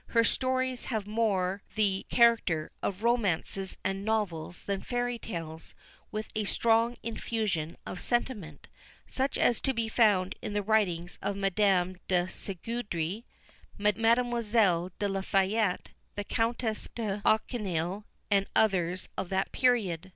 Her 0.07 0.23
stories 0.23 0.85
have 0.85 1.05
more 1.05 1.61
the 1.75 2.07
character 2.09 2.71
of 2.81 3.03
romances 3.03 3.77
and 3.83 4.03
novels 4.03 4.63
than 4.63 4.81
fairy 4.81 5.19
tales, 5.19 5.75
with 6.11 6.29
a 6.35 6.43
strong 6.45 6.97
infusion 7.03 7.77
of 7.85 8.01
sentiment, 8.01 8.67
such 9.05 9.37
as 9.37 9.57
is 9.57 9.61
to 9.61 9.75
be 9.75 9.87
found 9.87 10.33
in 10.41 10.53
the 10.53 10.63
writings 10.63 11.19
of 11.21 11.37
Madame 11.37 11.97
de 12.07 12.25
Scuderi, 12.27 13.25
Madlle. 13.77 14.91
de 14.97 15.07
La 15.07 15.21
Fayette, 15.21 15.91
the 16.15 16.23
Countess 16.23 16.87
d'Auneuil, 16.95 18.03
and 18.31 18.47
others 18.55 19.07
of 19.15 19.29
that 19.29 19.51
period. 19.51 20.09